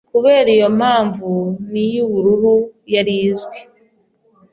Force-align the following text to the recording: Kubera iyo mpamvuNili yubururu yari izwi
Kubera 0.13 0.49
iyo 0.57 0.69
mpamvuNili 0.77 1.83
yubururu 1.95 2.55
yari 2.93 3.13
izwi 3.27 3.59